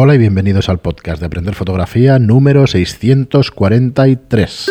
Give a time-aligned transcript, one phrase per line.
[0.00, 4.70] Hola y bienvenidos al podcast de Aprender Fotografía número 643.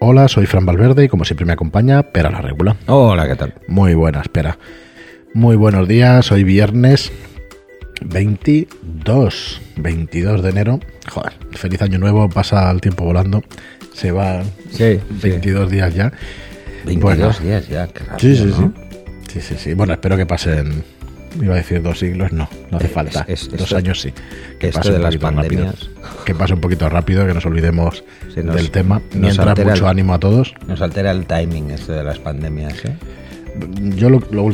[0.00, 2.76] Hola, soy Fran Valverde y como siempre me acompaña Pera la Regula.
[2.86, 3.52] Hola, ¿qué tal?
[3.68, 4.56] Muy buenas, Pera.
[5.34, 7.12] Muy buenos días, hoy viernes
[8.00, 10.80] 22, 22 de enero.
[11.10, 13.42] Joder, feliz año nuevo, pasa el tiempo volando.
[13.92, 16.10] Se va Sí, 22 días ya.
[16.86, 17.30] 22 Bueno.
[17.42, 18.56] días ya, qué rápido, Sí, sí, ¿no?
[18.56, 18.70] sí.
[19.28, 19.74] Sí, sí, sí.
[19.74, 20.84] Bueno, espero que pasen.
[21.40, 23.24] Iba a decir dos siglos, no, no hace Eh, falta.
[23.28, 24.12] es- es- dos esto- años sí.
[24.58, 25.32] Que esto pase de un las rápido.
[25.42, 25.90] pandemias.
[26.24, 28.04] Que pase un poquito rápido, que nos olvidemos
[28.36, 28.96] nos- del tema.
[28.96, 30.54] nos Mientras, altera mucho el- ánimo a todos.
[30.66, 32.96] Nos altera el timing esto de las pandemias, ¿eh?
[33.96, 34.50] Yo lo, lo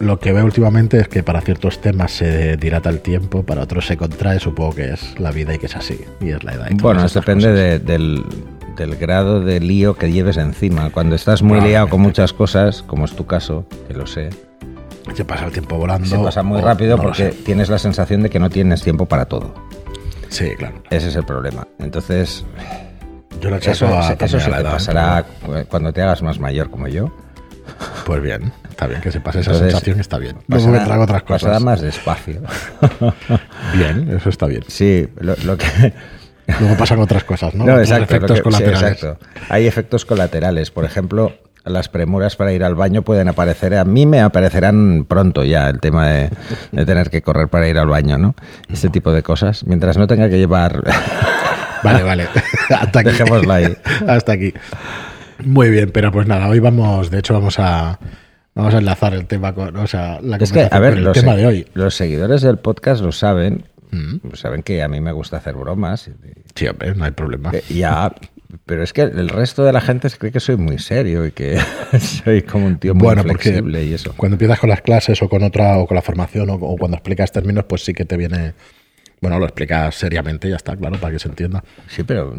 [0.00, 3.86] lo que veo últimamente es que para ciertos temas se dilata el tiempo, para otros
[3.86, 4.40] se contrae.
[4.40, 5.96] Supongo que es la vida y que es así.
[6.20, 6.68] Y es la edad.
[6.70, 8.24] y Bueno, estas depende de- del,
[8.76, 10.90] del grado de lío que lleves encima.
[10.90, 14.30] Cuando estás muy liado con muchas cosas, como es tu caso, que lo sé,
[15.14, 16.06] Se pasa el tiempo volando.
[16.06, 19.06] se pasa muy o rápido no porque tienes la sensación de que no tienes tiempo
[19.06, 19.54] para todo.
[20.28, 20.82] Sí, claro.
[20.90, 21.66] Ese es el problema.
[21.78, 22.44] Entonces,
[23.40, 26.00] Yo lo achaco eso, a, eso se a la te edad, pasará cu- cuando te
[26.02, 27.12] hagas más mayor como yo.
[28.06, 30.36] Pues bien, está bien, que se pase esa sensación, está bien.
[30.48, 31.42] Luego Pasará, me trago otras cosas.
[31.42, 32.40] pasará más despacio.
[33.74, 34.64] Bien, eso está bien.
[34.68, 35.92] Sí, lo, lo que...
[36.60, 37.64] Luego pasan otras cosas, ¿no?
[37.64, 38.04] No, exacto.
[38.04, 38.82] efectos que- sí, colaterales.
[39.02, 39.26] exacto.
[39.48, 40.70] Hay efectos colaterales.
[40.70, 41.32] Por ejemplo,
[41.64, 43.74] las premuras para ir al baño pueden aparecer.
[43.74, 46.30] A mí me aparecerán pronto ya el tema de,
[46.72, 48.34] de tener que correr para ir al baño, ¿no?
[48.68, 49.64] Este tipo de cosas.
[49.66, 50.82] Mientras no tenga que llevar.
[51.82, 52.28] Vale, vale.
[52.70, 53.10] Hasta aquí.
[53.10, 53.76] Dejémoslo ahí.
[54.06, 54.54] Hasta aquí.
[55.44, 57.98] Muy bien, pero pues nada, hoy vamos, de hecho, vamos a
[58.54, 61.34] vamos a enlazar el tema con, o sea, la es que, a ver, el tema
[61.34, 61.66] de hoy.
[61.74, 63.64] los seguidores del podcast lo saben.
[63.90, 64.34] Mm.
[64.34, 66.10] Saben que a mí me gusta hacer bromas.
[66.54, 67.52] Sí, hombre, no hay problema.
[67.68, 68.12] Ya.
[68.66, 71.32] Pero es que el resto de la gente se cree que soy muy serio y
[71.32, 71.58] que
[72.24, 74.12] soy como un tío muy Bueno, flexible y eso.
[74.16, 76.96] cuando empiezas con las clases o con otra o con la formación o, o cuando
[76.96, 78.52] explicas términos, pues sí que te viene,
[79.20, 81.64] bueno, lo explicas seriamente y ya está, claro, para que se entienda.
[81.88, 82.34] Sí, pero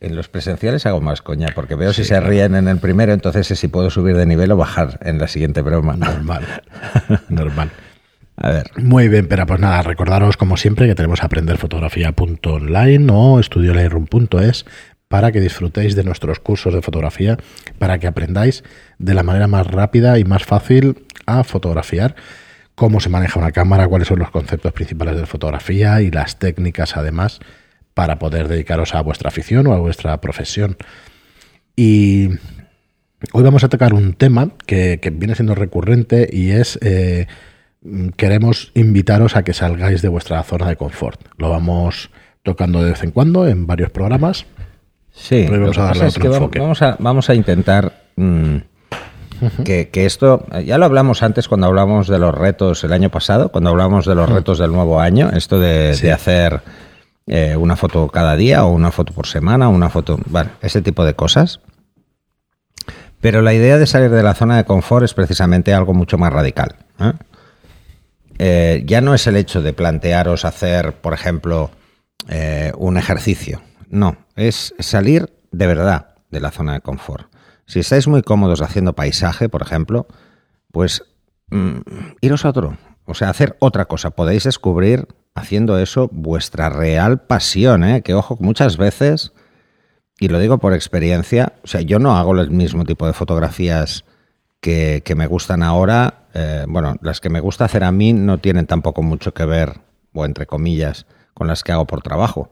[0.00, 3.46] en los presenciales hago más coña, porque veo si se ríen en el primero, entonces
[3.48, 5.96] sé si puedo subir de nivel o bajar en la siguiente broma.
[5.96, 6.44] Normal,
[7.28, 7.70] normal.
[8.40, 14.64] A ver, Muy bien, pero pues nada, recordaros como siempre que tenemos aprenderfotografía.online o estudiolightroom.es
[15.08, 17.38] para que disfrutéis de nuestros cursos de fotografía,
[17.78, 18.62] para que aprendáis
[18.98, 22.14] de la manera más rápida y más fácil a fotografiar,
[22.74, 26.96] cómo se maneja una cámara, cuáles son los conceptos principales de fotografía y las técnicas
[26.96, 27.40] además
[27.94, 30.76] para poder dedicaros a vuestra afición o a vuestra profesión.
[31.74, 32.30] Y
[33.32, 37.26] Hoy vamos a tocar un tema que, viene siendo recurrente y es eh,
[38.16, 41.20] queremos invitaros a que salgáis de vuestra zona de confort.
[41.36, 42.10] Lo vamos
[42.44, 44.46] tocando de vez en cuando en varios programas.
[45.18, 46.58] Sí, Pero lo vamos que a darle otro que enfoque.
[46.60, 48.56] vamos a, vamos a intentar mm,
[49.64, 53.50] que, que esto, ya lo hablamos antes cuando hablamos de los retos el año pasado,
[53.50, 56.06] cuando hablamos de los retos del nuevo año, esto de, Sí.
[56.06, 56.60] de hacer
[57.26, 61.04] eh, una foto cada día o una foto por semana, una foto, bueno, ese tipo
[61.04, 61.60] de cosas.
[63.20, 66.32] Pero la idea de salir de la zona de confort es precisamente algo mucho más
[66.32, 66.76] radical.
[67.00, 67.12] ¿eh?
[68.38, 71.70] Eh, ya no es el hecho de plantearos hacer, por ejemplo,
[72.28, 73.60] eh, un ejercicio.
[73.88, 77.32] No, es salir de verdad de la zona de confort.
[77.66, 80.06] Si estáis muy cómodos haciendo paisaje, por ejemplo,
[80.72, 81.04] pues
[81.50, 81.78] mm,
[82.20, 82.76] iros a otro.
[83.04, 84.10] O sea, hacer otra cosa.
[84.10, 88.02] Podéis descubrir haciendo eso vuestra real pasión, ¿eh?
[88.02, 89.32] que ojo, muchas veces
[90.18, 94.04] y lo digo por experiencia, o sea, yo no hago el mismo tipo de fotografías
[94.60, 96.26] que, que me gustan ahora.
[96.34, 99.80] eh, bueno, las que me gusta hacer a mí no tienen tampoco mucho que ver,
[100.12, 102.50] o entre comillas, con las que hago por trabajo.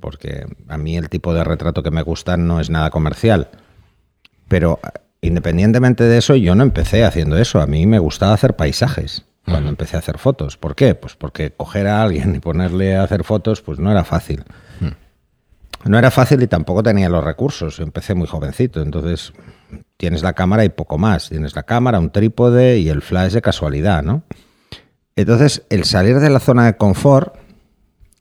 [0.00, 3.48] Porque a mí el tipo de retrato que me gusta no es nada comercial.
[4.48, 7.60] Pero eh, independientemente de eso, yo no empecé haciendo eso.
[7.60, 10.56] A mí me gustaba hacer paisajes cuando empecé a hacer fotos.
[10.56, 10.94] ¿Por qué?
[10.94, 14.44] Pues porque coger a alguien y ponerle a hacer fotos, pues no era fácil.
[15.84, 17.80] No era fácil y tampoco tenía los recursos.
[17.80, 19.32] Empecé muy jovencito, entonces
[19.96, 21.30] tienes la cámara y poco más.
[21.30, 24.22] Tienes la cámara, un trípode y el flash de casualidad, ¿no?
[25.16, 27.34] Entonces, el salir de la zona de confort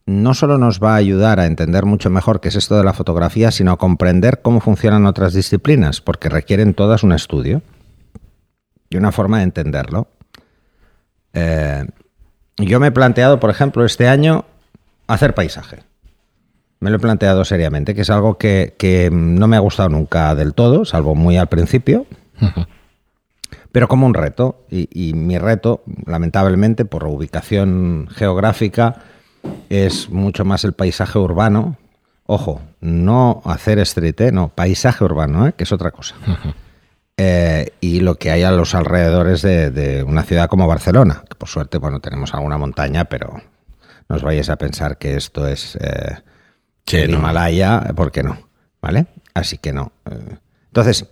[0.10, 2.94] no solo nos va a ayudar a entender mucho mejor qué es esto de la
[2.94, 7.62] fotografía, sino a comprender cómo funcionan otras disciplinas, porque requieren todas un estudio
[8.90, 10.08] y una forma de entenderlo.
[11.34, 11.86] Eh,
[12.58, 14.46] yo me he planteado, por ejemplo, este año
[15.06, 15.84] hacer paisaje.
[16.80, 20.34] Me lo he planteado seriamente, que es algo que, que no me ha gustado nunca
[20.34, 22.08] del todo, salvo muy al principio,
[23.72, 24.66] pero como un reto.
[24.72, 29.04] Y, y mi reto, lamentablemente, por ubicación geográfica,
[29.70, 31.78] es mucho más el paisaje urbano.
[32.26, 34.32] Ojo, no hacer street, ¿eh?
[34.32, 35.54] no, paisaje urbano, ¿eh?
[35.56, 36.16] que es otra cosa.
[37.18, 41.50] eh, y lo que hay a los alrededores de, una ciudad como Barcelona, que por
[41.50, 43.42] suerte, bueno, tenemos alguna montaña, pero
[44.08, 46.18] no os vayáis a pensar que esto es eh,
[46.92, 48.50] el Himalaya, porque no,
[48.82, 49.08] ¿vale?
[49.34, 49.92] Así que no.
[50.10, 50.38] Eh,
[50.68, 51.08] entonces,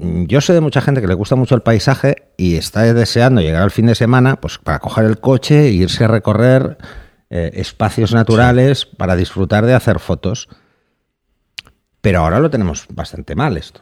[0.00, 3.60] yo sé de mucha gente que le gusta mucho el paisaje y está deseando llegar
[3.60, 6.78] al fin de semana pues para coger el coche e irse a recorrer
[7.32, 10.48] espacios naturales para disfrutar de hacer fotos.
[12.00, 13.80] Pero ahora lo tenemos bastante mal esto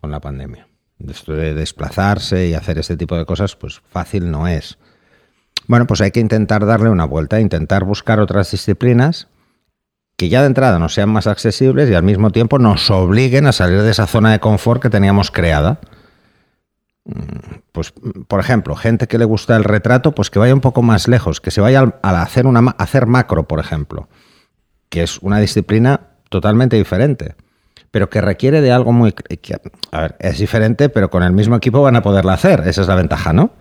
[0.00, 0.68] con la pandemia.
[1.06, 4.78] Esto de desplazarse y hacer este tipo de cosas, pues fácil no es.
[5.66, 9.28] Bueno, pues hay que intentar darle una vuelta, intentar buscar otras disciplinas
[10.16, 13.52] que ya de entrada no sean más accesibles y al mismo tiempo nos obliguen a
[13.52, 15.80] salir de esa zona de confort que teníamos creada.
[17.72, 17.92] Pues,
[18.26, 21.40] por ejemplo, gente que le gusta el retrato, pues que vaya un poco más lejos,
[21.40, 24.08] que se vaya a hacer, una, a hacer macro, por ejemplo,
[24.88, 27.36] que es una disciplina totalmente diferente
[27.92, 29.14] pero que requiere de algo muy...
[29.90, 32.64] a ver, es diferente, pero con el mismo equipo van a poderla hacer.
[32.66, 33.52] Esa es la ventaja, ¿no?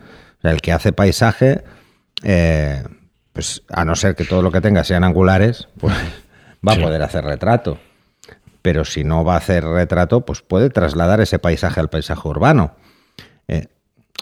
[0.49, 1.63] el que hace paisaje,
[2.23, 2.83] eh,
[3.33, 5.93] pues a no ser que todo lo que tenga sean angulares, pues
[6.67, 7.79] va a poder hacer retrato.
[8.61, 12.75] Pero si no va a hacer retrato, pues puede trasladar ese paisaje al paisaje urbano.
[13.47, 13.67] Eh,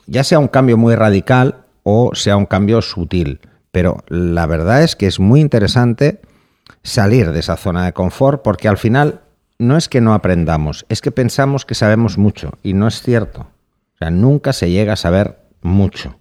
[0.08, 3.42] ya sea un cambio muy radical o sea un cambio sutil.
[3.72, 6.22] Pero la verdad es que es muy interesante
[6.84, 9.22] salir de esa zona de confort porque al final
[9.58, 13.48] no es que no aprendamos, es que pensamos que sabemos mucho y no es cierto.
[13.96, 16.20] O sea, nunca se llega a saber mucho.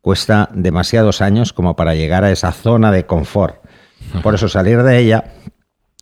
[0.00, 3.62] Cuesta demasiados años como para llegar a esa zona de confort.
[4.22, 5.32] Por eso salir de ella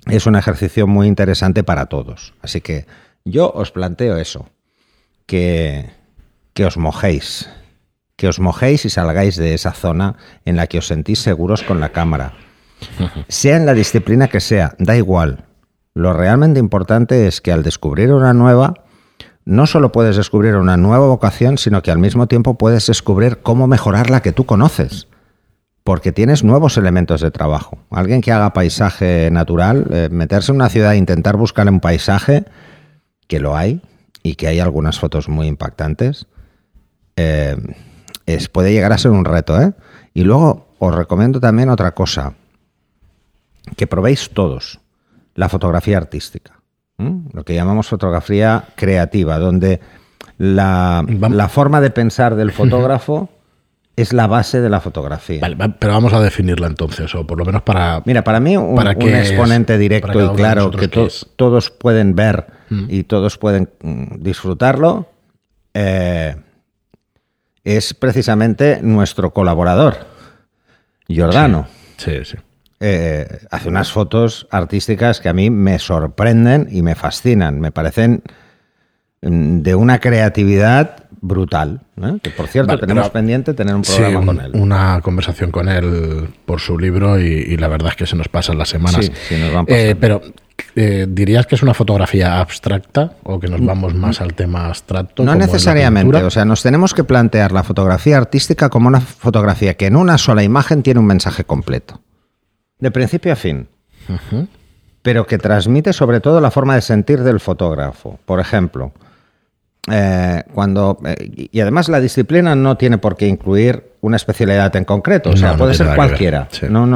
[0.06, 2.34] es un ejercicio muy interesante para todos.
[2.42, 2.86] Así que
[3.24, 4.48] yo os planteo eso,
[5.26, 5.90] que,
[6.54, 7.50] que os mojéis,
[8.16, 11.80] que os mojéis y salgáis de esa zona en la que os sentís seguros con
[11.80, 12.32] la cámara.
[13.28, 15.44] Sea en la disciplina que sea, da igual.
[15.94, 18.74] Lo realmente importante es que al descubrir una nueva,
[19.44, 23.66] no solo puedes descubrir una nueva vocación, sino que al mismo tiempo puedes descubrir cómo
[23.66, 25.08] mejorar la que tú conoces.
[25.82, 27.78] Porque tienes nuevos elementos de trabajo.
[27.90, 32.44] Alguien que haga paisaje natural, eh, meterse en una ciudad e intentar buscar un paisaje,
[33.28, 33.82] que lo hay,
[34.22, 36.26] y que hay algunas fotos muy impactantes,
[37.16, 37.56] eh,
[38.26, 39.60] es, puede llegar a ser un reto.
[39.60, 39.72] ¿eh?
[40.12, 42.34] Y luego os recomiendo también otra cosa,
[43.76, 44.80] que probéis todos
[45.34, 46.60] la fotografía artística,
[46.98, 49.80] lo que llamamos fotografía creativa, donde
[50.38, 51.04] la,
[51.48, 53.28] forma de pensar del fotógrafo
[53.96, 55.40] es la base de la fotografía.
[55.78, 58.02] pero vamos a definirla entonces, o por lo menos para...
[58.04, 62.86] Mira, para mí un, exponente directo y claro que todos pueden ver mm.
[62.88, 65.08] y todos pueden mm, disfrutarlo
[65.74, 66.36] eh,
[67.64, 70.06] es precisamente nuestro colaborador,
[71.08, 71.66] Giordano.
[71.96, 72.24] sí.
[72.24, 72.36] sí.
[72.86, 77.58] Eh, hace unas fotos artísticas que a mí me sorprenden y me fascinan.
[77.58, 78.22] Me parecen
[79.22, 81.80] mm, de una creatividad brutal.
[82.02, 82.18] ¿eh?
[82.22, 84.52] Que por cierto, tenemos pendiente tener un programa con él.
[84.54, 88.58] Una conversación con él por su libro y, la verdad es que se nos pasan
[88.58, 89.10] las semanas.
[89.28, 90.20] Sí, nos van eh, pero
[90.74, 94.22] ¿dirías que es una fotografía abstracta o que nos mm, vamos más mm.
[94.22, 95.24] al tema abstracto?
[95.24, 96.22] No necesariamente.
[96.22, 100.18] O sea, nos tenemos que plantear la fotografía artística como una fotografía que en una
[100.18, 102.00] sola imagen tiene un mensaje completo
[102.78, 103.68] de principio a fin,
[105.02, 108.18] pero que transmite sobre todo la forma de sentir del fotógrafo.
[108.26, 108.92] Por ejemplo,
[109.90, 114.84] eh, cuando eh, y además la disciplina no tiene por qué incluir una especialidad en
[114.84, 116.48] concreto, o sea, puede ser cualquiera.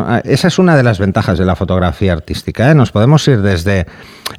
[0.06, 2.70] Ah, esa es una de las ventajas de la fotografía artística.
[2.70, 2.74] ¿eh?
[2.74, 3.86] Nos podemos ir desde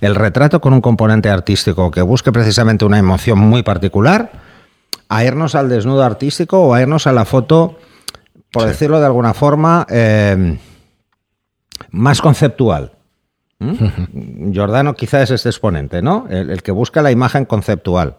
[0.01, 4.31] el retrato con un componente artístico que busque precisamente una emoción muy particular,
[5.09, 7.79] a irnos al desnudo artístico o a irnos a la foto,
[8.51, 9.87] por decirlo de alguna forma,
[11.91, 12.91] más conceptual.
[13.59, 14.51] ¿Mm?
[14.51, 16.27] Giordano quizá es este exponente, ¿no?
[16.29, 18.15] El, que busca la imagen conceptual.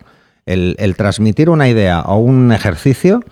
[0.46, 3.22] El, transmitir una idea o un ejercicio.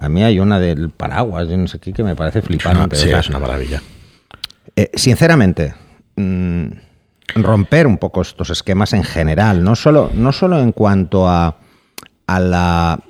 [0.00, 2.96] A mí hay una del paraguas, yo no sé qué, que me parece flipante.
[2.96, 3.82] Sí, es una maravilla.
[4.76, 5.74] Eh, sinceramente,
[6.16, 6.66] mm,
[7.34, 11.56] romper un poco estos esquemas en general, no solo, no solo en cuanto a,
[12.26, 13.00] a la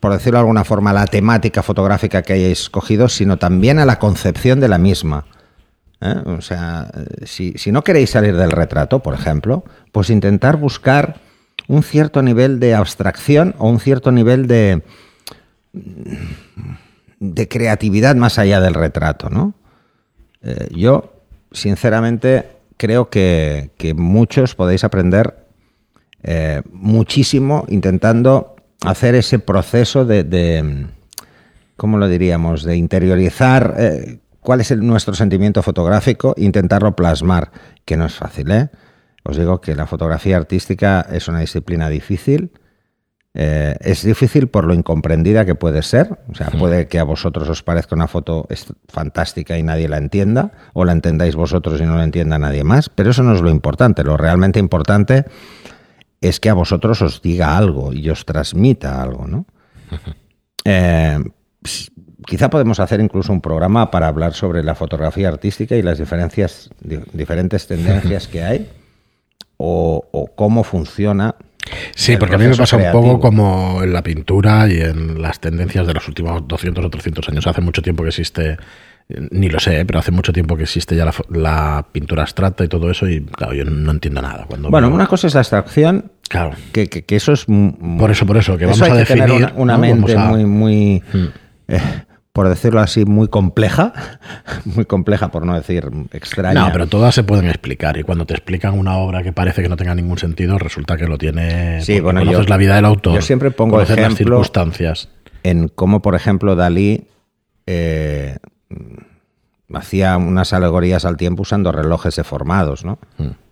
[0.00, 3.98] por decirlo de alguna forma, la temática fotográfica que hayáis cogido, sino también a la
[3.98, 5.26] concepción de la misma.
[6.00, 6.16] ¿eh?
[6.26, 6.90] O sea,
[7.24, 11.20] si, no queréis salir del retrato, por ejemplo, pues intentar buscar
[11.68, 14.82] un cierto nivel de abstracción o un cierto nivel de,
[15.72, 19.54] de creatividad más allá del retrato, ¿no?
[20.42, 21.12] Eh, yo,
[21.52, 25.46] sinceramente, creo que, muchos podéis aprender
[26.22, 30.86] eh, muchísimo intentando hacer ese proceso de,
[31.76, 33.76] ¿cómo lo diríamos?, de interiorizar
[34.40, 37.52] cuál es nuestro sentimiento fotográfico e intentarlo plasmar,
[37.84, 38.70] que no es fácil, ¿eh?
[39.24, 42.50] os digo que la fotografía artística es una disciplina difícil.
[43.34, 46.18] Eh, es difícil por lo incomprendida que puede ser.
[46.30, 48.46] O sea, puede que a vosotros os parezca una foto
[48.88, 52.88] fantástica y nadie la entienda, o la entendáis vosotros y no la entienda nadie más,
[52.90, 54.04] pero eso no es lo importante.
[54.04, 55.24] Lo realmente importante
[56.20, 59.46] es que a vosotros os diga algo y os transmita algo, ¿no?
[60.64, 61.18] Eh,
[61.60, 61.90] ps-
[62.24, 66.70] quizá podemos hacer incluso un programa para hablar sobre la fotografía artística y las diferencias,
[66.80, 68.70] di- diferentes tendencias que hay
[69.56, 71.34] o, o cómo funciona.
[71.94, 75.40] Sí, porque a mí me pasa un poco como en la pintura y en las
[75.40, 77.46] tendencias de los últimos 200 o 300 años.
[77.46, 78.56] Hace mucho tiempo que existe,
[79.08, 82.68] eh, ni lo sé, pero hace mucho tiempo que existe ya la, pintura abstracta y
[82.68, 84.44] todo eso y claro, yo no entiendo nada.
[84.48, 87.44] Cuando Bueno, una cosa es la abstracción, Claro, que, que- que eso es...
[87.44, 89.52] por eso, por eso, que eso vamos hay a que tener definir...
[89.52, 89.78] una, una ¿no?
[89.80, 91.26] mente a- muy, muy Mm.
[91.68, 91.80] eh,
[92.32, 93.92] por decirlo así, muy compleja,
[94.64, 96.60] muy compleja por no decir extraña.
[96.66, 99.68] No, pero todas se pueden explicar y cuando te explican una obra que parece que
[99.68, 101.82] no tenga ningún sentido, resulta que lo tiene...
[101.82, 105.08] Sí, bueno, conoces yo- la vida del autor, yo siempre pongo conoces las ejemplo- circunstancias.
[105.42, 107.06] en cómo, por ejemplo, Dalí
[107.66, 108.36] eh,
[109.74, 112.98] hacía unas alegorías al tiempo usando relojes deformados, ¿no?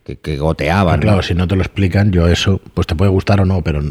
[0.04, 1.00] Que, que goteaban.
[1.00, 1.22] Claro, ¿no?
[1.22, 3.82] si no te lo explican, yo eso, pues te puede gustar o no, pero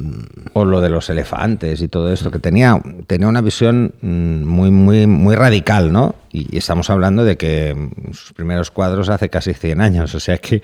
[0.53, 4.71] O lo de los elefantes y todo esto, que tenía, tenía una visión mm, muy,
[4.71, 6.15] muy, muy radical, ¿no?
[6.31, 10.19] Y, y estamos hablando de que mm, sus primeros cuadros hace casi 100 años, o
[10.19, 10.61] sea que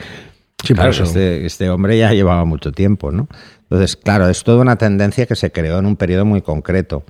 [0.64, 1.04] Sí, claro, eso.
[1.04, 3.28] este, este hombre ya llevaba mucho tiempo, ¿no?
[3.64, 7.04] Entonces, claro, es toda una tendencia que se creó en un periodo muy concreto.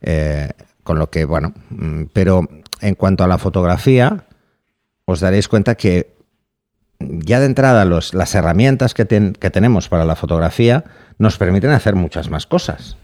[0.00, 0.48] Eh,
[0.82, 2.48] con lo que, bueno, mm, pero
[2.80, 4.24] en cuanto a la fotografía,
[5.04, 6.15] os daréis cuenta que
[7.00, 10.84] ya de entrada los, las herramientas que, ten- que tenemos para la fotografía
[11.18, 12.96] nos permiten hacer muchas más cosas.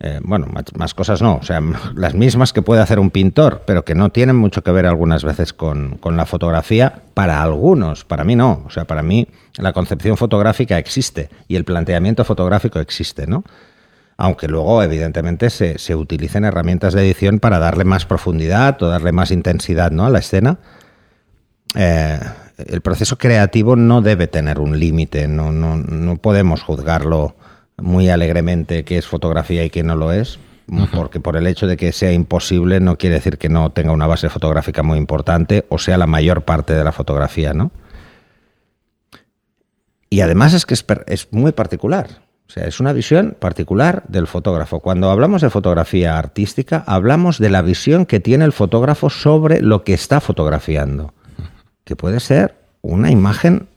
[0.00, 1.60] Eh, bueno, más, más cosas no, o sea,
[1.94, 5.24] las mismas que puede hacer un pintor, pero que no tienen mucho que ver algunas
[5.24, 9.72] veces con, con la fotografía para algunos, para mí no, o sea, para mí la
[9.72, 13.44] concepción fotográfica existe y el planteamiento fotográfico existe, ¿no?
[14.16, 19.10] Aunque luego, evidentemente, se, se utilicen herramientas de edición para darle más profundidad o darle
[19.10, 20.06] más intensidad ¿no?
[20.06, 20.58] a la escena.
[21.74, 22.20] Eh,
[22.58, 27.34] el proceso creativo no debe tener un límite, no, no, no podemos juzgarlo
[27.76, 30.38] muy alegremente qué es fotografía y qué no lo es,
[30.94, 34.06] porque por el hecho de que sea imposible no quiere decir que no tenga una
[34.06, 37.70] base fotográfica muy importante o sea la mayor parte de la fotografía, ¿no?
[40.08, 42.22] Y además es que es, es muy particular.
[42.46, 44.78] O sea, es una visión particular del fotógrafo.
[44.80, 49.82] Cuando hablamos de fotografía artística, hablamos de la visión que tiene el fotógrafo sobre lo
[49.82, 51.14] que está fotografiando,
[51.84, 53.68] que puede ser una imagen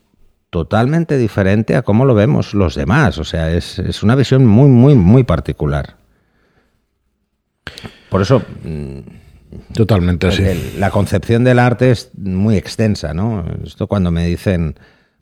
[0.50, 3.18] totalmente diferente a cómo lo vemos los demás.
[3.18, 5.96] O sea, es, es una visión muy, muy, muy particular.
[8.08, 8.98] Por eso, mm,
[9.74, 10.42] Totalmente, sí.
[10.42, 13.44] el- la concepción del arte es muy extensa, ¿no?
[13.64, 14.78] Esto cuando me dicen,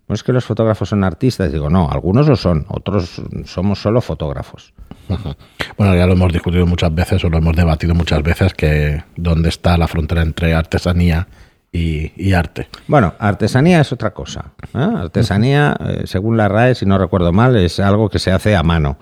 [0.08, 4.00] no es que los fotógrafos son artistas, digo, no, algunos lo son, otros somos solo
[4.00, 4.72] fotógrafos.
[5.76, 9.50] Bueno, ya lo hemos discutido muchas veces o lo hemos debatido muchas veces que dónde
[9.50, 11.28] está la frontera entre artesanía
[11.76, 12.68] y, y arte.
[12.88, 14.52] Bueno, artesanía es otra cosa.
[14.74, 14.78] ¿eh?
[14.96, 18.62] Artesanía, eh, según la RAE, si no recuerdo mal, es algo que se hace a
[18.62, 18.98] mano.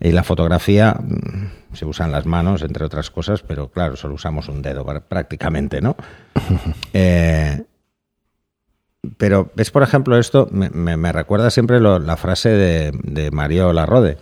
[0.00, 4.48] Y la fotografía mm, se usan las manos, entre otras cosas, pero claro, solo usamos
[4.48, 5.96] un dedo pr- prácticamente, ¿no?
[6.92, 7.62] Eh,
[9.18, 13.30] pero ves, por ejemplo, esto me, me- me recuerda siempre lo- la frase de, de
[13.30, 14.16] Mario Larrode,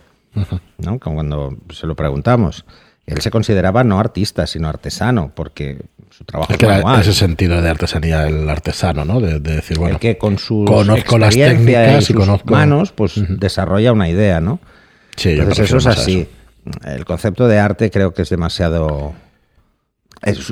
[0.77, 0.99] ¿no?
[0.99, 2.65] Como cuando se lo preguntamos.
[3.05, 5.85] Él se consideraba no artista, sino artesano, porque
[6.17, 7.01] su trabajo Es que era manual.
[7.01, 9.19] ese sentido de artesanía, el artesano, ¿no?
[9.19, 12.51] De, de decir, bueno, el que con sus conozco las experiencia técnicas y sus conozco-
[12.51, 14.59] manos, pues desarrolla una idea, ¿no?
[15.15, 16.27] sí, yo Entonces eso es así.
[16.85, 19.13] El concepto de arte creo que es demasiado...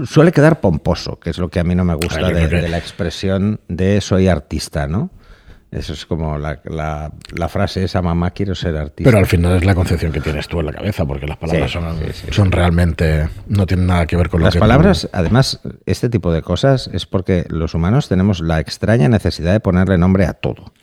[0.06, 3.60] suele quedar pomposo, que es lo que a mí no me gusta de la expresión
[3.68, 5.10] de soy artista, ¿no?
[5.72, 9.10] Eso es como la, la- la frase esa, mamá, quiero ser artista.
[9.10, 11.72] Pero al final es la concepción que tienes tú en la cabeza, porque las palabras
[11.72, 13.30] Sí, son, sí, sí, son realmente.
[13.48, 14.60] no tienen nada que ver con lo Las que.
[14.60, 19.62] palabras, además, este tipo de cosas es porque los humanos tenemos la extraña necesidad de
[19.62, 20.74] ponerle nombre a todo.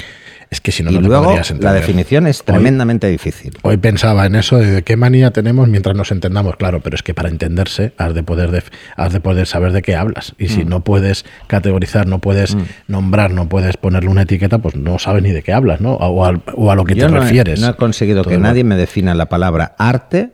[0.51, 1.81] Es que si no, y no te luego podrías la entender.
[1.81, 3.53] definición es Hoy- tremendamente difícil.
[3.63, 7.13] Hoy pensaba en eso de qué manía tenemos mientras nos entendamos, claro, pero es que
[7.13, 10.49] para entenderse has de poder def- has de poder saber de qué hablas y Mm.
[10.49, 15.23] si no puedes categorizar, no puedes nombrar, no puedes ponerle una etiqueta, pues no sabes
[15.23, 15.93] ni de qué hablas, ¿no?
[15.97, 17.61] O, a lo que Yo te no he- refieres.
[17.61, 20.33] no he conseguido Todo que nadie me defina la palabra arte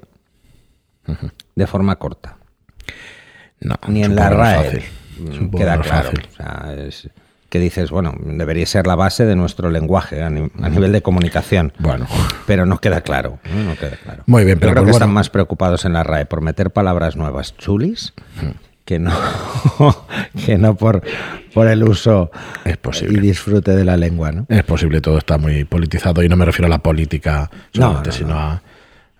[1.57, 2.37] de forma corta.
[3.61, 4.83] No, Ni en la RAE.
[5.19, 5.85] mm, Queda claro.
[5.85, 6.23] fácil.
[6.33, 7.09] O sea, es
[7.55, 11.03] que dices, bueno, debería ser la base de nuestro lenguaje a, ni- a nivel de
[11.03, 11.73] comunicación.
[11.79, 12.05] Bueno.
[12.49, 13.39] Pero no queda claro.
[13.49, 14.25] No, No queda claro.
[14.27, 15.05] Muy bien, Yo pero creo pues que bueno.
[15.05, 18.13] están más preocupados en la RAE por meter palabras nuevas chulis
[18.85, 19.13] que no,
[20.45, 21.03] que no por,
[21.55, 22.33] por el uso
[22.65, 23.19] Es posible.
[23.19, 24.47] y disfrute de la lengua, ¿no?
[24.49, 28.13] Es posible, todo está muy politizado y no me refiero a la política solamente, no,
[28.17, 28.63] sino a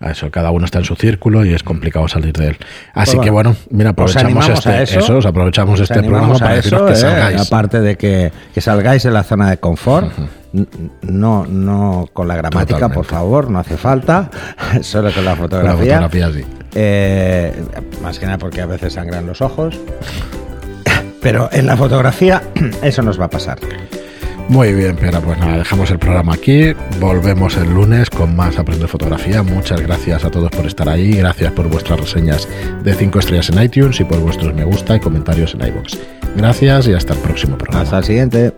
[0.01, 0.29] eso.
[0.29, 2.57] Cada uno está en su círculo y es complicado salir de él.
[2.93, 5.17] Así Pues que bueno, mira, Os aprovechamos este, eso.
[5.17, 6.95] os aprovechamos Os este programa para deciros que ¿eh?
[6.95, 7.41] salgáis.
[7.41, 10.11] Aparte de que, que salgáis de la zona de confort,
[11.01, 12.95] no, no con la gramática, Totalmente.
[12.95, 14.29] por favor, no hace falta,
[14.81, 16.43] solo con la fotografía, sí.
[16.75, 17.53] Eh,
[18.03, 19.79] más que nada porque a veces sangran los ojos.
[21.21, 22.43] Pero en la fotografía
[22.83, 23.57] eso nos va a pasar.
[24.47, 26.73] Muy bien, pero pues nada, dejamos el programa aquí.
[26.99, 29.41] Volvemos el lunes con más Aprender Fotografía.
[29.41, 31.13] Muchas gracias a todos por estar ahí.
[31.13, 32.47] Gracias por vuestras reseñas
[32.83, 35.97] de 5 estrellas en iTunes y por vuestros me gusta y comentarios en iBox.
[36.35, 37.83] Gracias y hasta el próximo programa.
[37.83, 38.53] Hasta el siguiente.